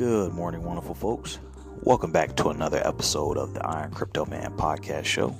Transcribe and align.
Good 0.00 0.32
morning, 0.32 0.62
wonderful 0.62 0.94
folks. 0.94 1.40
Welcome 1.82 2.10
back 2.10 2.34
to 2.36 2.48
another 2.48 2.80
episode 2.86 3.36
of 3.36 3.52
the 3.52 3.62
Iron 3.66 3.90
Crypto 3.90 4.24
Man 4.24 4.56
podcast 4.56 5.04
show. 5.04 5.36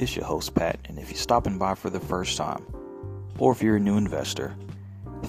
It's 0.00 0.16
your 0.16 0.24
host, 0.24 0.52
Pat, 0.52 0.80
and 0.86 0.98
if 0.98 1.10
you're 1.10 1.16
stopping 1.16 1.58
by 1.58 1.76
for 1.76 1.90
the 1.90 2.00
first 2.00 2.36
time, 2.36 2.66
or 3.38 3.52
if 3.52 3.62
you're 3.62 3.76
a 3.76 3.78
new 3.78 3.96
investor, 3.96 4.56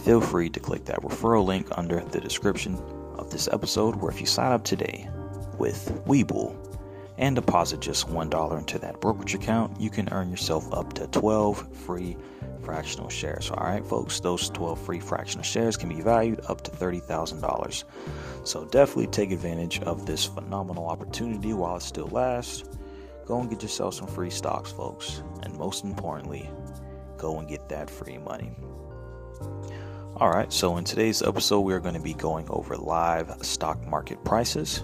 feel 0.04 0.20
free 0.20 0.50
to 0.50 0.59
click 0.59 0.86
that 0.86 1.04
referral 1.04 1.46
link 1.46 1.68
under 1.78 2.00
the 2.00 2.20
description 2.20 2.73
of 3.20 3.30
this 3.30 3.48
episode, 3.52 3.98
where 3.98 4.09
if 4.09 4.20
you 4.20 4.26
sign 4.26 4.52
up 4.52 4.64
today 4.64 5.08
with 5.59 6.04
Webull 6.08 6.55
and 7.22 7.36
deposit 7.36 7.80
just 7.80 8.10
$1 8.10 8.58
into 8.58 8.80
that 8.80 9.00
brokerage 9.00 9.36
account, 9.36 9.80
you 9.80 9.92
can 9.92 10.10
earn 10.12 10.32
yourself 10.32 10.74
up 10.74 10.92
to 10.94 11.06
12 11.08 11.74
free 11.78 12.18
fractional 12.64 13.10
shares. 13.10 13.52
All 13.52 13.64
right, 13.64 13.86
folks, 13.86 14.20
those 14.20 14.50
12 14.50 14.82
free 14.82 15.00
fractional 15.00 15.44
shares 15.44 15.78
can 15.78 15.90
be 15.90 16.02
valued 16.02 16.42
up 16.48 16.62
to 16.62 16.72
$30,000. 16.72 17.84
So 18.44 18.66
definitely 18.66 19.08
take 19.08 19.31
advantage 19.31 19.80
of 19.81 20.05
this 20.08 20.26
phenomenal 20.26 20.88
opportunity 20.88 21.54
while 21.54 21.78
it 21.78 21.84
still 21.84 22.08
lasts. 22.08 22.64
Go 23.26 23.40
and 23.40 23.50
get 23.50 23.62
yourself 23.62 23.94
some 23.94 24.08
free 24.08 24.31
stocks, 24.31 24.72
folks. 24.72 25.22
And 25.44 25.56
most 25.58 25.84
importantly, 25.84 26.50
go 27.17 27.38
and 27.38 27.48
get 27.48 27.70
that 27.70 27.90
free 27.90 28.17
money. 28.17 28.56
All 30.17 30.30
right, 30.30 30.52
so 30.52 30.78
in 30.78 30.84
today's 30.84 31.22
episode, 31.22 31.62
we're 31.62 31.80
going 31.80 31.95
to 31.95 32.02
be 32.02 32.14
going 32.14 32.48
over 32.50 32.78
live 32.78 33.31
stock 33.42 33.86
market 33.88 34.23
prices. 34.26 34.84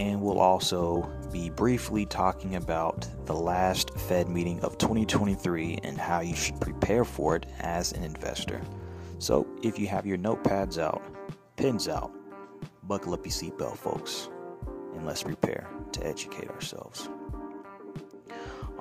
And 0.00 0.22
we'll 0.22 0.40
also 0.40 1.02
be 1.30 1.50
briefly 1.50 2.06
talking 2.06 2.56
about 2.56 3.06
the 3.26 3.34
last 3.34 3.90
Fed 3.98 4.30
meeting 4.30 4.58
of 4.60 4.78
2023 4.78 5.80
and 5.84 5.98
how 5.98 6.20
you 6.20 6.34
should 6.34 6.58
prepare 6.58 7.04
for 7.04 7.36
it 7.36 7.44
as 7.60 7.92
an 7.92 8.02
investor. 8.02 8.62
So, 9.18 9.46
if 9.62 9.78
you 9.78 9.86
have 9.88 10.06
your 10.06 10.16
notepads 10.16 10.78
out, 10.78 11.02
pens 11.56 11.86
out, 11.86 12.10
buckle 12.84 13.12
up 13.12 13.26
your 13.26 13.32
seatbelt, 13.32 13.76
folks, 13.76 14.30
and 14.94 15.04
let's 15.04 15.22
prepare 15.22 15.68
to 15.92 16.06
educate 16.06 16.48
ourselves. 16.48 17.10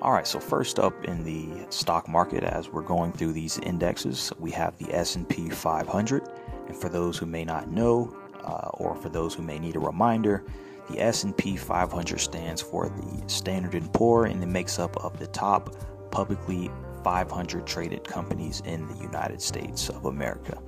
All 0.02 0.14
right, 0.14 0.26
so 0.26 0.40
first 0.40 0.80
up 0.80 1.04
in 1.04 1.26
the 1.26 1.70
stock 1.70 2.08
market 2.08 2.46
as 2.46 2.70
we're 2.70 2.82
going 2.82 3.12
through 3.12 3.34
these 3.34 3.60
indexes, 3.60 4.32
we 4.40 4.52
have 4.52 4.78
the 4.78 4.96
S&P 4.96 5.50
500. 5.50 6.30
And 6.68 6.78
for 6.78 6.88
those 6.88 7.18
who 7.18 7.26
may 7.26 7.44
not 7.44 7.70
know 7.70 8.16
uh, 8.42 8.70
or 8.76 8.96
for 8.96 9.10
those 9.10 9.34
who 9.34 9.44
may 9.44 9.60
need 9.60 9.76
a 9.76 9.80
reminder, 9.80 10.46
the 10.90 11.02
S&P 11.02 11.56
500 11.56 12.20
stands 12.20 12.62
for 12.62 12.90
the 12.90 13.24
Standard 13.28 13.82
& 13.94 13.96
Poor 13.96 14.26
and 14.26 14.44
it 14.44 14.48
makes 14.48 14.80
up 14.80 14.98
of 15.04 15.18
the 15.20 15.28
top 15.28 15.76
publicly 16.12 16.70
500 17.04 17.66
traded 17.66 18.04
companies 18.04 18.62
in 18.66 18.86
the 18.88 18.96
United 18.96 19.42
States 19.42 19.88
of 19.90 20.06
America. 20.06 20.62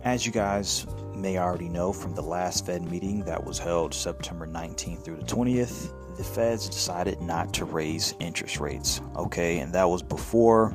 as 0.04 0.26
you 0.26 0.32
guys 0.32 0.88
may 1.16 1.38
already 1.38 1.70
know 1.70 1.94
from 1.94 2.16
the 2.16 2.22
last 2.24 2.66
Fed 2.66 2.82
meeting 2.82 3.24
that 3.26 3.44
was 3.44 3.60
held 3.60 3.94
September 3.94 4.48
19th 4.48 5.06
through 5.06 5.18
the 5.18 5.26
20th, 5.26 5.94
the 6.18 6.24
Feds 6.24 6.68
decided 6.68 7.22
not 7.22 7.54
to 7.54 7.66
raise 7.66 8.16
interest 8.20 8.60
rates. 8.60 9.02
Okay, 9.16 9.60
and 9.60 9.72
that 9.72 9.88
was 9.88 10.02
before, 10.02 10.74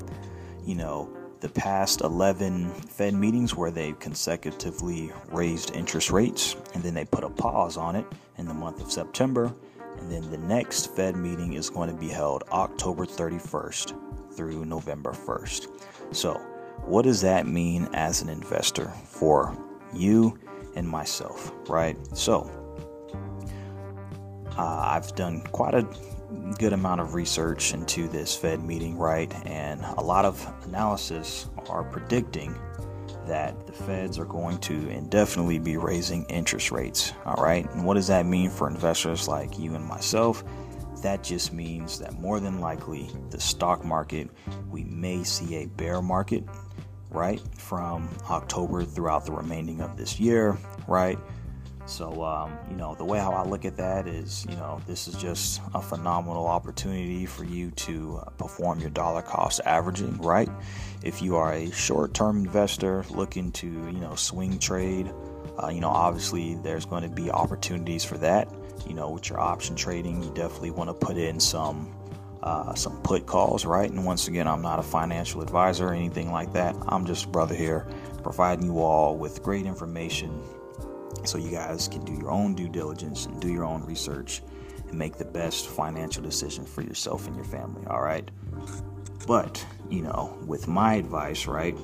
you 0.64 0.76
know, 0.76 1.10
the 1.40 1.48
past 1.48 2.02
11 2.02 2.70
Fed 2.74 3.14
meetings 3.14 3.56
where 3.56 3.72
they 3.72 3.94
consecutively 3.94 5.10
raised 5.32 5.74
interest 5.74 6.12
rates, 6.12 6.54
and 6.74 6.82
then 6.84 6.94
they 6.94 7.04
put 7.04 7.24
a 7.24 7.28
pause 7.28 7.76
on 7.76 7.96
it 7.96 8.06
in 8.38 8.46
the 8.46 8.54
month 8.54 8.80
of 8.80 8.92
September. 8.92 9.52
And 9.98 10.12
then 10.12 10.30
the 10.30 10.38
next 10.38 10.94
Fed 10.94 11.16
meeting 11.16 11.54
is 11.54 11.70
going 11.70 11.90
to 11.90 11.96
be 11.96 12.08
held 12.08 12.44
October 12.52 13.04
31st 13.04 14.15
through 14.36 14.64
November 14.64 15.12
1st. 15.12 15.68
So, 16.12 16.34
what 16.84 17.02
does 17.02 17.20
that 17.22 17.46
mean 17.46 17.88
as 17.94 18.22
an 18.22 18.28
investor 18.28 18.92
for 19.04 19.56
you 19.92 20.38
and 20.76 20.88
myself, 20.88 21.52
right? 21.68 21.96
So, 22.16 22.50
uh, 24.56 24.90
I've 24.92 25.14
done 25.14 25.42
quite 25.52 25.74
a 25.74 25.86
good 26.58 26.72
amount 26.72 27.00
of 27.00 27.14
research 27.14 27.74
into 27.74 28.08
this 28.08 28.36
Fed 28.36 28.62
meeting, 28.62 28.96
right? 28.96 29.32
And 29.46 29.82
a 29.96 30.02
lot 30.02 30.24
of 30.24 30.46
analysis 30.64 31.48
are 31.68 31.84
predicting 31.84 32.54
that 33.26 33.66
the 33.66 33.72
feds 33.72 34.18
are 34.18 34.24
going 34.24 34.58
to 34.58 34.88
indefinitely 34.88 35.58
be 35.58 35.76
raising 35.76 36.24
interest 36.26 36.70
rates, 36.70 37.12
all 37.24 37.42
right? 37.42 37.68
And 37.72 37.84
what 37.84 37.94
does 37.94 38.06
that 38.06 38.24
mean 38.24 38.50
for 38.50 38.68
investors 38.68 39.28
like 39.28 39.58
you 39.58 39.74
and 39.74 39.84
myself? 39.84 40.44
That 41.02 41.22
just 41.22 41.52
means 41.52 41.98
that 41.98 42.18
more 42.20 42.40
than 42.40 42.60
likely 42.60 43.08
the 43.30 43.40
stock 43.40 43.84
market, 43.84 44.30
we 44.70 44.84
may 44.84 45.24
see 45.24 45.56
a 45.56 45.66
bear 45.66 46.02
market, 46.02 46.44
right, 47.10 47.40
from 47.56 48.08
October 48.30 48.84
throughout 48.84 49.24
the 49.26 49.32
remaining 49.32 49.80
of 49.80 49.96
this 49.96 50.18
year, 50.18 50.56
right? 50.86 51.18
So, 51.86 52.24
um, 52.24 52.58
you 52.68 52.76
know, 52.76 52.96
the 52.96 53.04
way 53.04 53.18
how 53.18 53.30
I 53.30 53.44
look 53.44 53.64
at 53.64 53.76
that 53.76 54.08
is, 54.08 54.44
you 54.50 54.56
know, 54.56 54.80
this 54.88 55.06
is 55.06 55.14
just 55.14 55.60
a 55.72 55.80
phenomenal 55.80 56.46
opportunity 56.46 57.26
for 57.26 57.44
you 57.44 57.70
to 57.72 58.20
uh, 58.26 58.30
perform 58.30 58.80
your 58.80 58.90
dollar 58.90 59.22
cost 59.22 59.60
averaging, 59.64 60.18
right? 60.18 60.48
If 61.04 61.22
you 61.22 61.36
are 61.36 61.52
a 61.52 61.70
short 61.70 62.12
term 62.12 62.38
investor 62.38 63.04
looking 63.10 63.52
to, 63.52 63.66
you 63.66 64.00
know, 64.00 64.16
swing 64.16 64.58
trade, 64.58 65.12
uh, 65.62 65.68
you 65.68 65.80
know, 65.80 65.88
obviously 65.88 66.56
there's 66.56 66.84
going 66.84 67.04
to 67.04 67.08
be 67.08 67.30
opportunities 67.30 68.04
for 68.04 68.18
that 68.18 68.48
you 68.86 68.94
know, 68.94 69.10
with 69.10 69.28
your 69.30 69.40
option 69.40 69.76
trading, 69.76 70.22
you 70.22 70.30
definitely 70.34 70.70
want 70.70 70.90
to 70.90 70.94
put 70.94 71.16
in 71.16 71.40
some 71.40 71.92
uh, 72.42 72.74
some 72.74 73.00
put 73.02 73.26
calls, 73.26 73.64
right? 73.64 73.90
And 73.90 74.04
once 74.04 74.28
again, 74.28 74.46
I'm 74.46 74.62
not 74.62 74.78
a 74.78 74.82
financial 74.82 75.42
advisor 75.42 75.88
or 75.88 75.94
anything 75.94 76.30
like 76.30 76.52
that. 76.52 76.76
I'm 76.86 77.04
just 77.04 77.24
a 77.24 77.28
brother 77.28 77.56
here, 77.56 77.88
providing 78.22 78.66
you 78.66 78.78
all 78.78 79.16
with 79.16 79.42
great 79.42 79.66
information 79.66 80.42
so 81.24 81.38
you 81.38 81.50
guys 81.50 81.88
can 81.88 82.04
do 82.04 82.12
your 82.12 82.30
own 82.30 82.54
due 82.54 82.68
diligence 82.68 83.26
and 83.26 83.40
do 83.40 83.48
your 83.48 83.64
own 83.64 83.82
research 83.84 84.42
and 84.88 84.96
make 84.96 85.16
the 85.16 85.24
best 85.24 85.66
financial 85.66 86.22
decision 86.22 86.64
for 86.64 86.82
yourself 86.82 87.26
and 87.26 87.34
your 87.34 87.44
family, 87.44 87.84
all 87.88 88.02
right? 88.02 88.30
But, 89.26 89.64
you 89.90 90.02
know, 90.02 90.38
with 90.46 90.68
my 90.68 90.94
advice, 90.94 91.46
right, 91.46 91.76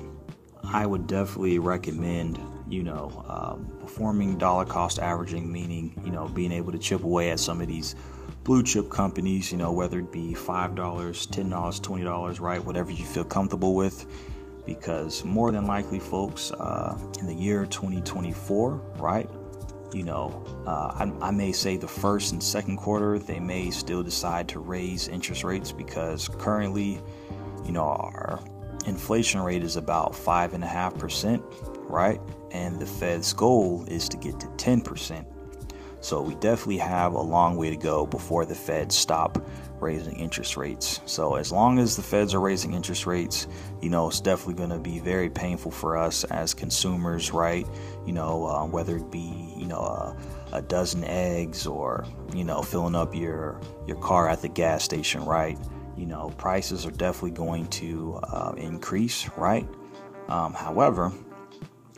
I 0.63 0.85
would 0.85 1.07
definitely 1.07 1.59
recommend 1.59 2.39
you 2.69 2.83
know, 2.83 3.23
um, 3.27 3.71
performing 3.79 4.37
dollar 4.37 4.65
cost 4.65 4.99
averaging, 4.99 5.51
meaning, 5.51 5.99
you 6.03 6.11
know, 6.11 6.27
being 6.27 6.51
able 6.51 6.71
to 6.71 6.77
chip 6.77 7.03
away 7.03 7.31
at 7.31 7.39
some 7.39 7.61
of 7.61 7.67
these 7.67 7.95
blue 8.43 8.63
chip 8.63 8.89
companies, 8.89 9.51
you 9.51 9.57
know, 9.57 9.71
whether 9.71 9.99
it 9.99 10.11
be 10.11 10.33
$5, 10.33 10.75
$10, 10.75 11.49
$20, 11.49 12.39
right? 12.39 12.63
Whatever 12.63 12.91
you 12.91 13.05
feel 13.05 13.23
comfortable 13.23 13.75
with. 13.75 14.05
Because 14.65 15.25
more 15.25 15.51
than 15.51 15.65
likely, 15.65 15.99
folks, 15.99 16.51
uh, 16.51 16.97
in 17.19 17.27
the 17.27 17.33
year 17.33 17.65
2024, 17.65 18.81
right? 18.97 19.29
You 19.93 20.03
know, 20.03 20.43
uh, 20.65 21.05
I, 21.21 21.27
I 21.27 21.31
may 21.31 21.51
say 21.51 21.77
the 21.77 21.87
first 21.87 22.31
and 22.31 22.41
second 22.41 22.77
quarter, 22.77 23.19
they 23.19 23.39
may 23.39 23.69
still 23.71 24.03
decide 24.03 24.47
to 24.49 24.59
raise 24.59 25.09
interest 25.09 25.43
rates 25.43 25.71
because 25.71 26.29
currently, 26.39 27.01
you 27.65 27.73
know, 27.73 27.83
our 27.83 28.39
inflation 28.85 29.41
rate 29.41 29.63
is 29.63 29.75
about 29.75 30.13
5.5%, 30.13 31.41
right? 31.89 32.19
And 32.51 32.79
the 32.79 32.85
Fed's 32.85 33.33
goal 33.33 33.85
is 33.87 34.09
to 34.09 34.17
get 34.17 34.39
to 34.39 34.47
10%. 34.47 35.25
So 36.03 36.21
we 36.21 36.35
definitely 36.35 36.79
have 36.79 37.13
a 37.13 37.21
long 37.21 37.55
way 37.55 37.69
to 37.69 37.77
go 37.77 38.05
before 38.05 38.45
the 38.45 38.55
Fed 38.55 38.91
stop 38.91 39.41
raising 39.79 40.19
interest 40.19 40.57
rates. 40.57 40.99
So 41.05 41.35
as 41.35 41.49
long 41.49 41.79
as 41.79 41.95
the 41.95 42.01
Feds 42.01 42.33
are 42.33 42.41
raising 42.41 42.73
interest 42.73 43.05
rates, 43.05 43.47
you 43.81 43.89
know, 43.89 44.09
it's 44.09 44.19
definitely 44.19 44.55
going 44.55 44.71
to 44.71 44.79
be 44.79 44.99
very 44.99 45.29
painful 45.29 45.71
for 45.71 45.95
us 45.95 46.25
as 46.25 46.53
consumers, 46.53 47.31
right? 47.31 47.65
You 48.05 48.11
know, 48.11 48.45
uh, 48.47 48.65
whether 48.65 48.97
it 48.97 49.11
be, 49.11 49.53
you 49.55 49.65
know, 49.65 49.79
a, 49.79 50.17
a 50.51 50.61
dozen 50.61 51.05
eggs 51.05 51.65
or, 51.65 52.05
you 52.33 52.43
know, 52.43 52.61
filling 52.61 52.95
up 52.95 53.15
your 53.15 53.61
your 53.87 53.97
car 53.97 54.27
at 54.27 54.41
the 54.41 54.49
gas 54.49 54.83
station, 54.83 55.23
right? 55.23 55.57
You 55.95 56.05
know, 56.05 56.33
prices 56.37 56.85
are 56.85 56.91
definitely 56.91 57.31
going 57.31 57.67
to 57.67 58.19
uh, 58.23 58.53
increase, 58.57 59.29
right? 59.37 59.67
Um, 60.27 60.53
however, 60.53 61.13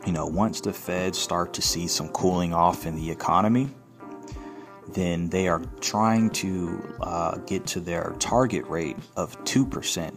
you 0.06 0.12
know, 0.12 0.26
once 0.26 0.60
the 0.60 0.72
Feds 0.72 1.18
start 1.18 1.52
to 1.54 1.62
see 1.62 1.88
some 1.88 2.08
cooling 2.10 2.54
off 2.54 2.86
in 2.86 2.94
the 2.94 3.10
economy, 3.10 3.68
then 4.92 5.28
they 5.28 5.48
are 5.48 5.60
trying 5.80 6.30
to 6.30 6.96
uh, 7.00 7.36
get 7.38 7.66
to 7.66 7.80
their 7.80 8.14
target 8.20 8.64
rate 8.66 8.96
of 9.16 9.36
2%. 9.44 10.16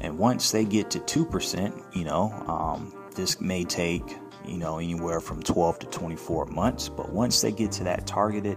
And 0.00 0.18
once 0.18 0.50
they 0.50 0.64
get 0.64 0.90
to 0.90 1.00
2%, 1.00 1.94
you 1.94 2.04
know, 2.04 2.32
um, 2.48 2.94
this 3.14 3.40
may 3.42 3.64
take, 3.64 4.02
you 4.46 4.56
know, 4.56 4.78
anywhere 4.78 5.20
from 5.20 5.42
12 5.42 5.80
to 5.80 5.86
24 5.86 6.46
months. 6.46 6.88
But 6.88 7.12
once 7.12 7.42
they 7.42 7.52
get 7.52 7.72
to 7.72 7.84
that 7.84 8.06
targeted 8.06 8.56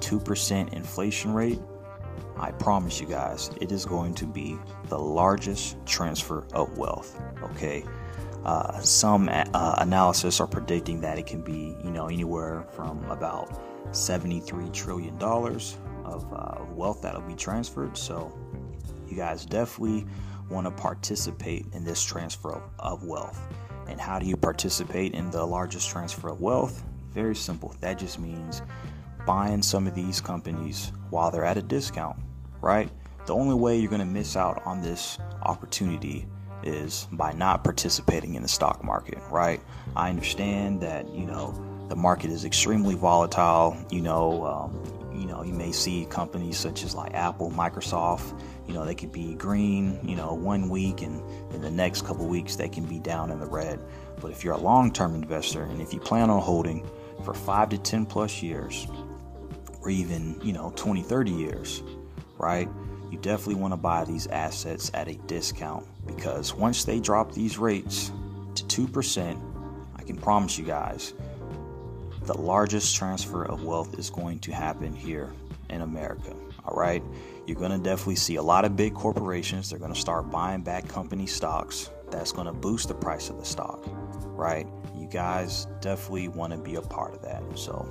2% 0.00 0.72
inflation 0.72 1.34
rate, 1.34 1.60
I 2.38 2.50
promise 2.52 2.98
you 2.98 3.06
guys, 3.06 3.50
it 3.60 3.70
is 3.70 3.84
going 3.84 4.14
to 4.14 4.26
be 4.26 4.58
the 4.88 4.98
largest 4.98 5.76
transfer 5.86 6.46
of 6.54 6.76
wealth. 6.78 7.20
Okay. 7.42 7.84
Uh, 8.44 8.80
some 8.80 9.28
uh, 9.28 9.74
analysis 9.78 10.40
are 10.40 10.46
predicting 10.46 11.00
that 11.00 11.18
it 11.18 11.26
can 11.26 11.42
be, 11.42 11.76
you 11.84 11.90
know, 11.90 12.08
anywhere 12.08 12.64
from 12.72 13.04
about 13.10 13.60
$73 13.92 14.72
trillion 14.72 15.16
of 15.22 16.32
uh, 16.32 16.64
wealth 16.74 17.02
that'll 17.02 17.20
be 17.20 17.34
transferred. 17.34 17.96
So, 17.96 18.36
you 19.08 19.16
guys 19.16 19.44
definitely 19.44 20.06
want 20.50 20.66
to 20.66 20.70
participate 20.70 21.66
in 21.72 21.84
this 21.84 22.02
transfer 22.02 22.52
of, 22.52 22.62
of 22.78 23.04
wealth. 23.04 23.40
And 23.86 24.00
how 24.00 24.18
do 24.18 24.26
you 24.26 24.36
participate 24.36 25.14
in 25.14 25.30
the 25.30 25.44
largest 25.44 25.90
transfer 25.90 26.28
of 26.30 26.40
wealth? 26.40 26.84
Very 27.12 27.36
simple. 27.36 27.74
That 27.80 27.98
just 27.98 28.18
means 28.18 28.62
buying 29.26 29.62
some 29.62 29.86
of 29.86 29.94
these 29.94 30.20
companies 30.20 30.92
while 31.10 31.30
they're 31.30 31.44
at 31.44 31.58
a 31.58 31.62
discount, 31.62 32.16
right? 32.60 32.90
The 33.26 33.34
only 33.34 33.54
way 33.54 33.78
you're 33.78 33.90
going 33.90 34.00
to 34.00 34.06
miss 34.06 34.36
out 34.36 34.62
on 34.66 34.82
this 34.82 35.18
opportunity 35.42 36.26
is 36.64 37.06
by 37.12 37.32
not 37.32 37.64
participating 37.64 38.34
in 38.34 38.42
the 38.42 38.48
stock 38.48 38.82
market, 38.84 39.18
right? 39.30 39.60
I 39.96 40.10
understand 40.10 40.80
that, 40.82 41.08
you 41.08 41.26
know, 41.26 41.54
the 41.88 41.96
market 41.96 42.30
is 42.30 42.44
extremely 42.44 42.94
volatile. 42.94 43.76
You 43.90 44.00
know, 44.00 44.44
um, 44.46 45.12
you 45.14 45.26
know, 45.26 45.42
you 45.42 45.52
may 45.52 45.72
see 45.72 46.06
companies 46.06 46.56
such 46.56 46.84
as 46.84 46.94
like 46.94 47.12
Apple, 47.12 47.50
Microsoft. 47.50 48.38
You 48.66 48.74
know, 48.74 48.86
they 48.86 48.94
could 48.94 49.12
be 49.12 49.34
green. 49.34 50.00
You 50.02 50.16
know, 50.16 50.32
one 50.32 50.70
week, 50.70 51.02
and 51.02 51.22
in 51.52 51.60
the 51.60 51.70
next 51.70 52.06
couple 52.06 52.26
weeks 52.26 52.56
they 52.56 52.68
can 52.68 52.84
be 52.84 52.98
down 52.98 53.30
in 53.30 53.40
the 53.40 53.46
red. 53.46 53.78
But 54.20 54.30
if 54.30 54.42
you're 54.42 54.54
a 54.54 54.58
long-term 54.58 55.14
investor, 55.14 55.64
and 55.64 55.82
if 55.82 55.92
you 55.92 56.00
plan 56.00 56.30
on 56.30 56.40
holding 56.40 56.88
for 57.24 57.34
five 57.34 57.68
to 57.70 57.78
ten 57.78 58.06
plus 58.06 58.42
years, 58.42 58.86
or 59.82 59.90
even 59.90 60.40
you 60.42 60.52
know 60.54 60.72
20, 60.76 61.02
30 61.02 61.30
years, 61.30 61.82
right? 62.38 62.68
You 63.12 63.18
definitely 63.18 63.56
want 63.56 63.72
to 63.74 63.76
buy 63.76 64.04
these 64.04 64.26
assets 64.26 64.90
at 64.94 65.06
a 65.06 65.14
discount 65.26 65.86
because 66.06 66.54
once 66.54 66.84
they 66.84 66.98
drop 66.98 67.32
these 67.32 67.58
rates 67.58 68.10
to 68.54 68.66
two 68.66 68.88
percent, 68.88 69.38
I 69.94 70.02
can 70.02 70.16
promise 70.16 70.56
you 70.58 70.64
guys 70.64 71.12
the 72.22 72.38
largest 72.38 72.96
transfer 72.96 73.44
of 73.44 73.64
wealth 73.64 73.98
is 73.98 74.08
going 74.08 74.38
to 74.38 74.52
happen 74.52 74.94
here 74.94 75.30
in 75.68 75.82
America. 75.82 76.34
All 76.64 76.76
right. 76.76 77.02
You're 77.46 77.58
going 77.58 77.72
to 77.72 77.78
definitely 77.78 78.16
see 78.16 78.36
a 78.36 78.42
lot 78.42 78.64
of 78.64 78.76
big 78.76 78.94
corporations. 78.94 79.68
They're 79.68 79.78
going 79.78 79.92
to 79.92 80.00
start 80.00 80.30
buying 80.30 80.62
back 80.62 80.88
company 80.88 81.26
stocks. 81.26 81.90
That's 82.10 82.32
going 82.32 82.46
to 82.46 82.52
boost 82.52 82.88
the 82.88 82.94
price 82.94 83.28
of 83.28 83.38
the 83.38 83.44
stock. 83.44 83.82
Right. 84.24 84.66
You 84.96 85.06
guys 85.06 85.66
definitely 85.80 86.28
want 86.28 86.52
to 86.52 86.58
be 86.58 86.76
a 86.76 86.82
part 86.82 87.14
of 87.14 87.22
that. 87.22 87.42
So 87.56 87.86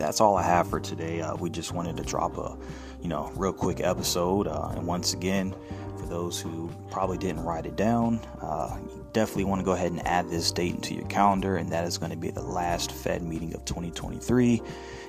that's 0.00 0.20
all 0.20 0.36
I 0.36 0.42
have 0.42 0.68
for 0.68 0.80
today. 0.80 1.20
Uh, 1.20 1.36
we 1.36 1.50
just 1.50 1.72
wanted 1.72 1.96
to 1.98 2.02
drop 2.02 2.36
a, 2.38 2.56
you 3.00 3.08
know, 3.08 3.30
real 3.36 3.52
quick 3.52 3.80
episode. 3.80 4.48
Uh, 4.48 4.70
and 4.74 4.86
once 4.86 5.12
again, 5.12 5.54
for 5.98 6.06
those 6.06 6.40
who 6.40 6.70
probably 6.90 7.18
didn't 7.18 7.44
write 7.44 7.66
it 7.66 7.76
down, 7.76 8.18
uh, 8.40 8.78
definitely 9.12 9.44
want 9.44 9.60
to 9.60 9.64
go 9.64 9.72
ahead 9.72 9.92
and 9.92 10.04
add 10.06 10.28
this 10.30 10.50
date 10.50 10.74
into 10.74 10.94
your 10.94 11.06
calendar, 11.06 11.56
and 11.56 11.68
that 11.70 11.84
is 11.84 11.98
going 11.98 12.10
to 12.10 12.16
be 12.16 12.30
the 12.30 12.42
last 12.42 12.90
Fed 12.90 13.22
meeting 13.22 13.54
of 13.54 13.64
2023. 13.66 14.62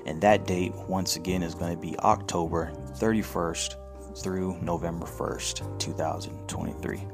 And 0.06 0.20
that 0.22 0.46
date, 0.46 0.74
once 0.88 1.16
again, 1.16 1.42
is 1.42 1.56
going 1.56 1.74
to 1.74 1.82
be 1.82 1.98
October 2.00 2.74
31st 2.98 3.76
through 4.18 4.60
November 4.62 5.06
1st, 5.06 5.80
2023. 5.80 7.08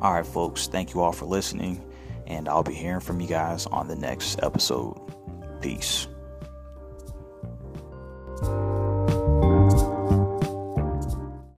All 0.00 0.12
right, 0.12 0.26
folks, 0.26 0.66
thank 0.66 0.92
you 0.92 1.02
all 1.02 1.12
for 1.12 1.26
listening, 1.26 1.84
and 2.26 2.48
I'll 2.48 2.64
be 2.64 2.74
hearing 2.74 3.00
from 3.00 3.20
you 3.20 3.28
guys 3.28 3.66
on 3.66 3.86
the 3.86 3.96
next 3.96 4.42
episode. 4.42 4.98
Peace. 5.62 6.08